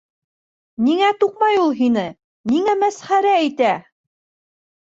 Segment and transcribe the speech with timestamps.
[0.85, 2.05] Ниңә туҡмай ул һине,
[2.55, 3.73] ниңә мәсхәрә итә?!